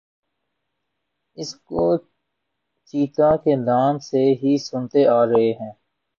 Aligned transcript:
اس 1.37 1.53
کو 1.65 1.83
چیتا 2.93 3.35
کے 3.43 3.55
نام 3.61 3.99
سے 4.01 4.23
ہی 4.41 4.57
سنتے 4.61 5.07
آرہے 5.09 5.51
ہیں 5.51 5.71